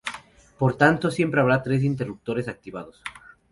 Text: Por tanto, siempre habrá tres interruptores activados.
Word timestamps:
Por 0.57 0.77
tanto, 0.77 1.11
siempre 1.11 1.41
habrá 1.41 1.61
tres 1.61 1.83
interruptores 1.83 2.47
activados. 2.47 3.03